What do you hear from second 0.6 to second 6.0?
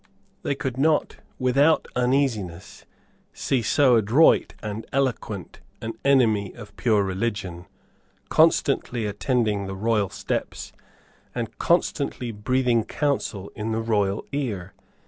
not without uneasiness see so adroit and eloquent an